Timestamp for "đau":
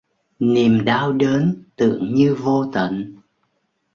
0.85-1.13